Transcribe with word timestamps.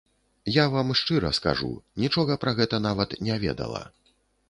Я 0.55 0.63
вам 0.75 0.93
шчыра 1.01 1.31
скажу, 1.39 1.71
нічога 2.05 2.41
пра 2.47 2.57
гэта 2.61 2.83
нават 2.89 3.09
не 3.29 3.41
ведала. 3.49 3.89